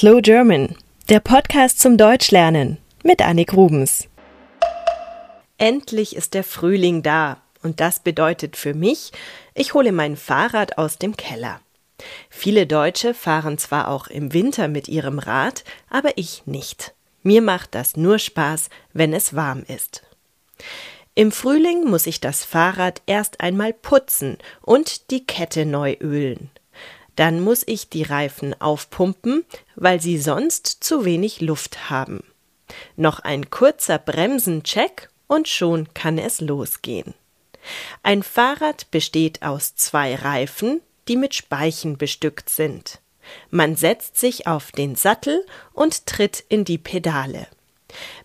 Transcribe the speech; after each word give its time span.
Slow 0.00 0.22
German, 0.22 0.76
der 1.10 1.20
Podcast 1.20 1.78
zum 1.78 1.98
Deutschlernen 1.98 2.78
mit 3.04 3.20
Annik 3.20 3.52
Rubens. 3.52 4.08
Endlich 5.58 6.16
ist 6.16 6.32
der 6.32 6.42
Frühling 6.42 7.02
da 7.02 7.42
und 7.62 7.80
das 7.80 8.00
bedeutet 8.00 8.56
für 8.56 8.72
mich, 8.72 9.12
ich 9.52 9.74
hole 9.74 9.92
mein 9.92 10.16
Fahrrad 10.16 10.78
aus 10.78 10.96
dem 10.96 11.18
Keller. 11.18 11.60
Viele 12.30 12.66
Deutsche 12.66 13.12
fahren 13.12 13.58
zwar 13.58 13.88
auch 13.88 14.06
im 14.06 14.32
Winter 14.32 14.68
mit 14.68 14.88
ihrem 14.88 15.18
Rad, 15.18 15.64
aber 15.90 16.16
ich 16.16 16.46
nicht. 16.46 16.94
Mir 17.22 17.42
macht 17.42 17.74
das 17.74 17.94
nur 17.94 18.18
Spaß, 18.18 18.70
wenn 18.94 19.12
es 19.12 19.36
warm 19.36 19.64
ist. 19.68 20.02
Im 21.14 21.30
Frühling 21.30 21.84
muss 21.84 22.06
ich 22.06 22.20
das 22.22 22.42
Fahrrad 22.42 23.02
erst 23.04 23.42
einmal 23.42 23.74
putzen 23.74 24.38
und 24.62 25.10
die 25.10 25.26
Kette 25.26 25.66
neu 25.66 25.94
ölen. 26.00 26.48
Dann 27.20 27.42
muss 27.42 27.64
ich 27.66 27.90
die 27.90 28.02
Reifen 28.02 28.58
aufpumpen, 28.62 29.44
weil 29.76 30.00
sie 30.00 30.16
sonst 30.16 30.66
zu 30.82 31.04
wenig 31.04 31.42
Luft 31.42 31.90
haben. 31.90 32.24
Noch 32.96 33.20
ein 33.20 33.50
kurzer 33.50 33.98
Bremsencheck 33.98 35.10
und 35.26 35.46
schon 35.46 35.92
kann 35.92 36.16
es 36.16 36.40
losgehen. 36.40 37.12
Ein 38.02 38.22
Fahrrad 38.22 38.90
besteht 38.90 39.42
aus 39.42 39.74
zwei 39.74 40.14
Reifen, 40.14 40.80
die 41.08 41.16
mit 41.16 41.34
Speichen 41.34 41.98
bestückt 41.98 42.48
sind. 42.48 43.00
Man 43.50 43.76
setzt 43.76 44.16
sich 44.16 44.46
auf 44.46 44.72
den 44.72 44.94
Sattel 44.94 45.44
und 45.74 46.06
tritt 46.06 46.42
in 46.48 46.64
die 46.64 46.78
Pedale. 46.78 47.48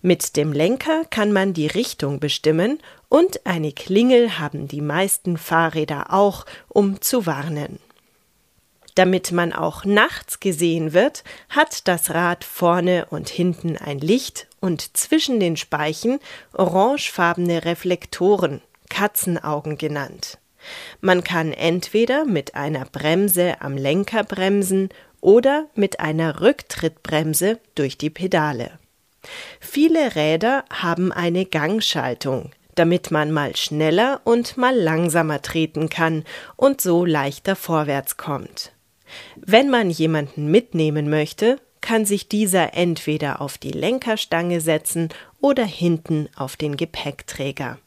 Mit 0.02 0.38
dem 0.38 0.54
Lenker 0.54 1.04
kann 1.04 1.34
man 1.34 1.54
die 1.54 1.68
Richtung 1.68 2.21
bestimmen 2.21 2.80
und 3.09 3.46
eine 3.46 3.74
Klingel 3.74 4.40
haben 4.40 4.70
die 4.70 4.80
meisten 4.80 5.37
Fahrräder 5.37 6.13
auch, 6.13 6.46
um 6.70 7.02
zu 7.02 7.26
warnen. 7.26 7.80
Damit 8.96 9.34
man 9.34 9.51
auch 9.51 9.84
nachts 9.84 10.40
gesehen 10.40 10.93
wird, 10.93 11.26
hat 11.49 11.88
das 11.90 12.12
Rad 12.12 12.46
vorne 12.46 13.07
und 13.10 13.27
hinten 13.27 13.77
ein 13.77 13.99
Licht 13.99 14.48
und 14.62 14.96
zwischen 14.96 15.41
den 15.41 15.57
Speichen 15.57 16.20
orangefarbene 16.54 17.65
Reflektoren, 17.65 18.62
Katzenaugen 18.90 19.77
genannt. 19.77 20.37
Man 21.02 21.24
kann 21.26 21.52
entweder 21.52 22.26
mit 22.26 22.55
einer 22.55 22.85
Bremse 22.85 23.62
am 23.62 23.76
Lenker 23.77 24.24
bremsen 24.24 24.90
oder 25.20 25.68
mit 25.76 25.99
einer 25.99 26.40
Rücktrittbremse 26.40 27.59
durch 27.76 27.98
die 27.98 28.09
Pedale. 28.09 28.80
Viele 29.59 30.15
Räder 30.15 30.63
haben 30.71 31.12
eine 31.12 31.46
Gangschaltung, 31.46 32.52
damit 32.76 33.12
man 33.12 33.32
mal 33.32 33.55
schneller 33.55 34.21
und 34.24 34.55
mal 34.55 34.76
langsamer 34.76 35.41
treten 35.41 35.90
kann 35.90 36.24
und 36.55 36.80
so 36.80 37.05
leichter 37.05 37.55
vorwärts 37.55 38.18
kommt. 38.18 38.71
Wenn 39.35 39.70
man 39.70 39.90
jemanden 39.90 40.49
mitnehmen 40.49 41.10
möchte, 41.10 41.60
kann 41.82 42.05
sich 42.05 42.27
dieser 42.27 42.74
entweder 42.74 43.41
auf 43.41 43.58
die 43.58 43.71
Lenkerstange 43.71 44.60
setzen 44.60 45.10
oder 45.40 45.66
hinten 45.66 46.30
auf 46.35 46.55
den 46.55 46.77
Gepäckträger. 46.77 47.77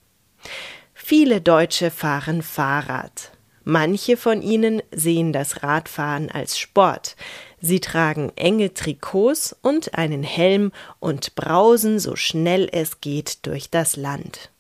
Viele 0.95 1.41
Deutsche 1.41 1.91
fahren 1.91 2.43
Fahrrad. 2.43 3.33
Manche 3.65 4.17
von 4.17 4.41
ihnen 4.41 4.83
sehen 4.93 5.33
das 5.33 5.62
Radfahren 5.62 6.31
als 6.31 6.59
Sport. 6.59 7.17
Sie 7.61 7.81
tragen 7.81 8.33
enge 8.37 8.73
Trikots 8.73 9.55
und 9.62 9.95
einen 9.95 10.23
Helm 10.23 10.73
und 11.01 11.34
brausen 11.34 11.99
so 11.99 12.15
schnell 12.15 12.69
es 12.73 13.01
geht 13.01 13.47
durch 13.47 13.69
das 13.69 13.97
Land. 13.97 14.51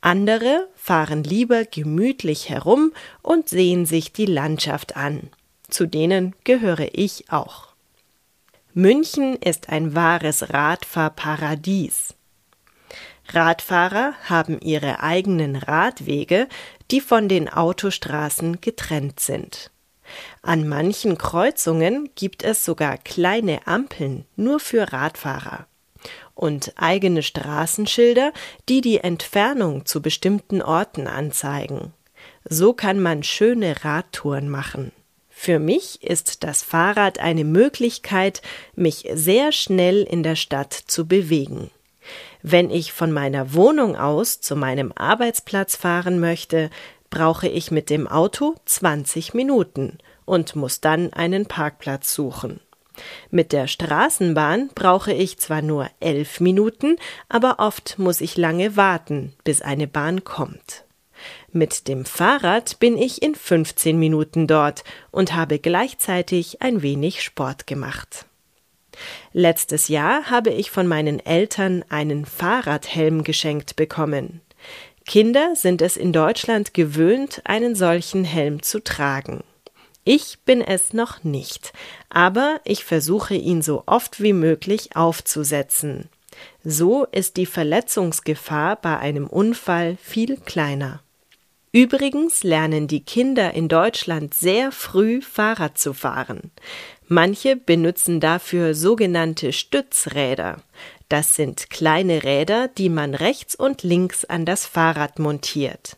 Andere 0.00 0.68
fahren 0.74 1.22
lieber 1.22 1.64
gemütlich 1.64 2.48
herum 2.48 2.92
und 3.22 3.48
sehen 3.48 3.86
sich 3.86 4.12
die 4.12 4.26
Landschaft 4.26 4.96
an. 4.96 5.30
Zu 5.68 5.86
denen 5.86 6.34
gehöre 6.44 6.88
ich 6.92 7.30
auch. 7.30 7.68
München 8.72 9.36
ist 9.36 9.68
ein 9.68 9.94
wahres 9.94 10.52
Radfahrparadies. 10.52 12.14
Radfahrer 13.28 14.14
haben 14.24 14.60
ihre 14.60 15.00
eigenen 15.00 15.56
Radwege, 15.56 16.48
die 16.90 17.00
von 17.00 17.28
den 17.28 17.48
Autostraßen 17.48 18.60
getrennt 18.60 19.20
sind. 19.20 19.70
An 20.42 20.68
manchen 20.68 21.16
Kreuzungen 21.16 22.10
gibt 22.14 22.42
es 22.42 22.64
sogar 22.64 22.98
kleine 22.98 23.66
Ampeln 23.66 24.26
nur 24.36 24.60
für 24.60 24.92
Radfahrer 24.92 25.66
und 26.34 26.72
eigene 26.76 27.22
Straßenschilder, 27.22 28.32
die 28.68 28.80
die 28.80 28.98
Entfernung 28.98 29.86
zu 29.86 30.02
bestimmten 30.02 30.60
Orten 30.60 31.06
anzeigen. 31.06 31.94
So 32.44 32.72
kann 32.74 33.00
man 33.00 33.22
schöne 33.22 33.84
Radtouren 33.84 34.48
machen. 34.48 34.92
Für 35.36 35.58
mich 35.58 36.02
ist 36.02 36.44
das 36.44 36.62
Fahrrad 36.62 37.18
eine 37.18 37.44
Möglichkeit, 37.44 38.40
mich 38.76 39.06
sehr 39.12 39.52
schnell 39.52 40.02
in 40.02 40.22
der 40.22 40.36
Stadt 40.36 40.72
zu 40.72 41.06
bewegen. 41.06 41.70
Wenn 42.40 42.70
ich 42.70 42.92
von 42.92 43.12
meiner 43.12 43.52
Wohnung 43.52 43.96
aus 43.96 44.40
zu 44.40 44.56
meinem 44.56 44.92
Arbeitsplatz 44.94 45.76
fahren 45.76 46.20
möchte, 46.20 46.70
brauche 47.10 47.48
ich 47.48 47.70
mit 47.70 47.90
dem 47.90 48.06
Auto 48.06 48.54
20 48.64 49.34
Minuten 49.34 49.98
und 50.24 50.56
muss 50.56 50.80
dann 50.80 51.12
einen 51.12 51.46
Parkplatz 51.46 52.14
suchen. 52.14 52.60
Mit 53.30 53.52
der 53.52 53.66
Straßenbahn 53.66 54.70
brauche 54.74 55.12
ich 55.12 55.38
zwar 55.38 55.62
nur 55.62 55.90
elf 56.00 56.40
Minuten, 56.40 56.96
aber 57.28 57.58
oft 57.58 57.98
muss 57.98 58.20
ich 58.20 58.36
lange 58.36 58.76
warten, 58.76 59.34
bis 59.42 59.62
eine 59.62 59.88
Bahn 59.88 60.24
kommt. 60.24 60.83
Mit 61.56 61.86
dem 61.86 62.04
Fahrrad 62.04 62.80
bin 62.80 62.98
ich 62.98 63.22
in 63.22 63.36
15 63.36 63.96
Minuten 63.96 64.48
dort 64.48 64.82
und 65.12 65.36
habe 65.36 65.60
gleichzeitig 65.60 66.62
ein 66.62 66.82
wenig 66.82 67.22
Sport 67.22 67.68
gemacht. 67.68 68.26
Letztes 69.32 69.86
Jahr 69.86 70.28
habe 70.28 70.50
ich 70.50 70.72
von 70.72 70.88
meinen 70.88 71.24
Eltern 71.24 71.84
einen 71.88 72.26
Fahrradhelm 72.26 73.22
geschenkt 73.22 73.76
bekommen. 73.76 74.40
Kinder 75.06 75.54
sind 75.54 75.80
es 75.80 75.96
in 75.96 76.12
Deutschland 76.12 76.74
gewöhnt, 76.74 77.40
einen 77.44 77.76
solchen 77.76 78.24
Helm 78.24 78.60
zu 78.60 78.82
tragen. 78.82 79.44
Ich 80.02 80.40
bin 80.44 80.60
es 80.60 80.92
noch 80.92 81.22
nicht, 81.22 81.72
aber 82.10 82.60
ich 82.64 82.84
versuche 82.84 83.36
ihn 83.36 83.62
so 83.62 83.84
oft 83.86 84.20
wie 84.20 84.32
möglich 84.32 84.96
aufzusetzen. 84.96 86.08
So 86.64 87.04
ist 87.04 87.36
die 87.36 87.46
Verletzungsgefahr 87.46 88.74
bei 88.74 88.98
einem 88.98 89.28
Unfall 89.28 89.96
viel 90.02 90.36
kleiner. 90.38 91.00
Übrigens 91.74 92.44
lernen 92.44 92.86
die 92.86 93.00
Kinder 93.00 93.52
in 93.52 93.66
Deutschland 93.66 94.32
sehr 94.32 94.70
früh 94.70 95.20
Fahrrad 95.20 95.76
zu 95.76 95.92
fahren. 95.92 96.52
Manche 97.08 97.56
benutzen 97.56 98.20
dafür 98.20 98.76
sogenannte 98.76 99.52
Stützräder. 99.52 100.58
Das 101.08 101.34
sind 101.34 101.70
kleine 101.70 102.22
Räder, 102.22 102.68
die 102.68 102.88
man 102.88 103.16
rechts 103.16 103.56
und 103.56 103.82
links 103.82 104.24
an 104.24 104.44
das 104.44 104.66
Fahrrad 104.66 105.18
montiert. 105.18 105.96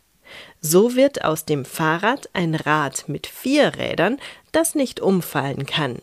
So 0.61 0.95
wird 0.95 1.23
aus 1.23 1.45
dem 1.45 1.63
Fahrrad 1.63 2.27
ein 2.33 2.55
Rad 2.55 3.07
mit 3.07 3.27
vier 3.27 3.75
Rädern, 3.75 4.17
das 4.51 4.73
nicht 4.73 4.99
umfallen 4.99 5.67
kann. 5.67 5.99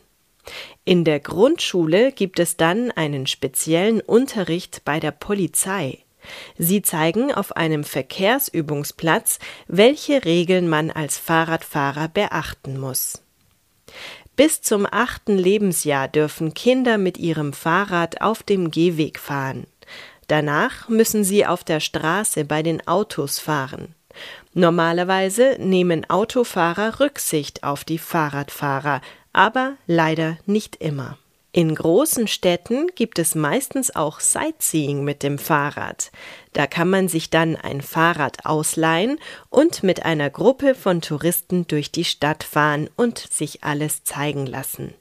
In 0.84 1.02
der 1.02 1.18
Grundschule 1.18 2.12
gibt 2.12 2.38
es 2.38 2.56
dann 2.56 2.92
einen 2.92 3.26
speziellen 3.26 4.00
Unterricht 4.00 4.82
bei 4.84 5.00
der 5.00 5.10
Polizei. 5.10 6.03
Sie 6.58 6.82
zeigen 6.82 7.32
auf 7.32 7.56
einem 7.56 7.84
Verkehrsübungsplatz, 7.84 9.38
welche 9.66 10.24
Regeln 10.24 10.68
man 10.68 10.90
als 10.90 11.18
Fahrradfahrer 11.18 12.08
beachten 12.08 12.78
muss. 12.78 13.22
Bis 14.36 14.62
zum 14.62 14.86
achten 14.90 15.38
Lebensjahr 15.38 16.08
dürfen 16.08 16.54
Kinder 16.54 16.98
mit 16.98 17.18
ihrem 17.18 17.52
Fahrrad 17.52 18.20
auf 18.20 18.42
dem 18.42 18.70
Gehweg 18.70 19.18
fahren. 19.18 19.66
Danach 20.26 20.88
müssen 20.88 21.22
sie 21.22 21.47
auf 21.47 21.62
der 21.62 21.80
Straße 21.80 22.44
bei 22.44 22.62
den 22.62 22.86
Autos 22.88 23.38
fahren. 23.38 23.94
Normalerweise 24.53 25.56
nehmen 25.59 26.09
Autofahrer 26.09 27.00
Rücksicht 27.00 27.62
auf 27.65 27.84
die 27.84 27.98
Fahrradfahrer, 27.98 29.00
aber 29.32 29.74
leider 29.86 30.38
nicht 30.47 30.77
immer. 30.77 31.18
In 31.56 31.72
großen 31.72 32.27
Städten 32.27 32.89
gibt 32.97 33.21
es 33.21 33.36
meistens 33.36 33.95
auch 33.95 34.18
Sightseeing 34.18 35.04
mit 35.04 35.22
dem 35.22 35.39
Fahrrad. 35.39 36.10
Da 36.53 36.66
kann 36.66 36.91
man 36.91 37.06
sich 37.06 37.30
dann 37.30 37.54
ein 37.54 37.80
Fahrrad 37.80 38.45
ausleihen 38.45 39.21
und 39.51 39.84
mit 39.84 40.04
einer 40.04 40.30
Gruppe 40.30 40.74
von 40.74 41.01
Touristen 41.01 41.68
durch 41.68 41.92
die 41.92 42.04
Stadt 42.04 42.42
fahren 42.42 42.91
und 42.97 43.18
sich 43.18 43.62
alles 43.62 44.03
zeigen 44.03 44.47
lassen. 44.47 44.95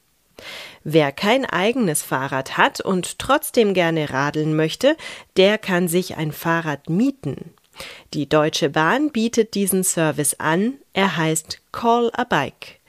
Wer 0.84 1.12
kein 1.12 1.48
eigenes 1.48 2.04
Fahrrad 2.04 2.56
hat 2.56 2.82
und 2.82 3.18
trotzdem 3.18 3.74
gerne 3.74 4.12
radeln 4.12 4.56
möchte, 4.56 4.96
der 5.38 5.58
kann 5.58 5.88
sich 5.88 6.18
ein 6.18 6.32
Fahrrad 6.32 6.88
mieten. 6.88 7.56
Die 8.14 8.30
Deutsche 8.30 8.70
Bahn 8.70 9.10
bietet 9.12 9.56
diesen 9.56 9.84
Service 9.84 10.36
an, 10.36 10.76
er 10.94 11.18
heißt 11.18 11.62
Call 11.72 12.12
a 12.14 12.26
Bike. 12.26 12.80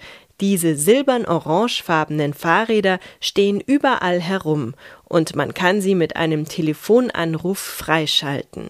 Diese 0.46 0.76
silbern-orangefarbenen 0.76 2.34
Fahrräder 2.34 2.98
stehen 3.18 3.60
überall 3.60 4.20
herum 4.20 4.74
und 5.04 5.34
man 5.34 5.54
kann 5.54 5.80
sie 5.80 5.94
mit 5.94 6.16
einem 6.16 6.46
Telefonanruf 6.46 7.58
freischalten. 7.58 8.68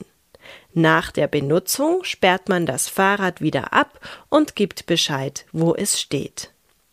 Nach 0.72 1.10
der 1.10 1.26
Benutzung 1.26 2.04
sperrt 2.04 2.48
man 2.48 2.64
das 2.64 2.88
Fahrrad 2.88 3.40
wieder 3.40 3.72
ab 3.72 3.98
und 4.28 4.54
gibt 4.54 4.86
Bescheid, 4.86 5.46
wo 5.50 5.74
es 5.74 6.00
steht. 6.00 6.52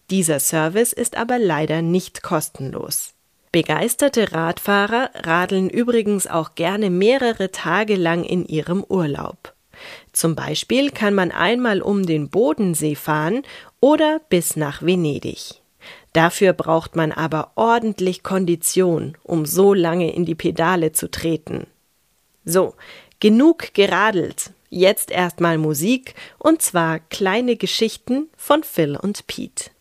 Dieser 0.10 0.40
Service 0.40 0.94
ist 0.94 1.16
aber 1.16 1.38
leider 1.38 1.84
nicht 1.84 2.24
kostenlos. 2.24 3.14
Begeisterte 3.52 4.32
Radfahrer 4.32 5.12
radeln 5.14 5.70
übrigens 5.70 6.26
auch 6.26 6.56
gerne 6.56 6.90
mehrere 6.90 7.52
Tage 7.52 7.98
lang 7.98 8.24
in 8.24 8.48
ihrem 8.48 8.84
Urlaub. 8.84 9.54
Zum 10.14 10.36
Beispiel 10.36 10.92
kann 10.92 11.14
man 11.14 11.32
einmal 11.32 11.82
um 11.82 12.06
den 12.06 12.30
Bodensee 12.30 12.96
fahren 12.96 13.44
oder 13.80 14.20
bis 14.30 14.56
nach 14.56 14.82
Venedig. 14.82 15.62
Dafür 16.14 16.54
braucht 16.54 16.96
man 16.96 17.12
aber 17.12 17.52
ordentlich 17.56 18.24
Kondition, 18.24 19.18
um 19.24 19.46
so 19.46 19.74
lange 19.74 20.14
in 20.14 20.26
die 20.26 20.36
Pedale 20.36 20.92
zu 20.92 21.10
treten. 21.10 21.68
So, 22.44 22.76
genug 23.20 23.74
geradelt. 23.74 24.52
Jetzt 24.70 25.12
erstmal 25.12 25.58
Musik 25.58 26.16
und 26.38 26.62
zwar 26.62 27.00
kleine 27.00 27.56
Geschichten 27.56 28.30
von 28.36 28.64
Phil 28.64 28.96
und 28.96 29.28
Pete. 29.28 29.72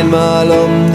Einmal 0.00 0.50
um 0.50 0.89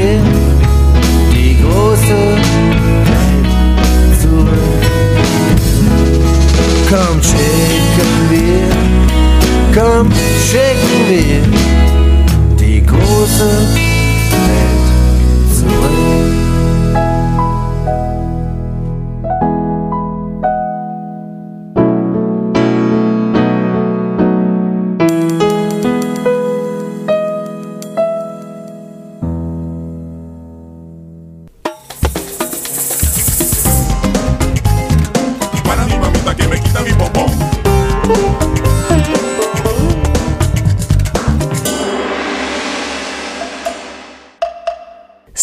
wir 0.00 0.20
die 1.32 1.56
große 1.62 2.20
Welt 3.10 3.50
zurück. 4.20 4.82
Komm, 6.88 7.22
schicken 7.22 8.14
wir, 8.30 8.68
komm, 9.74 10.10
schicken 10.48 10.98
wir 11.08 11.42
die 12.58 12.84
große 12.84 13.50
Welt 13.74 14.86
zurück. 15.54 16.39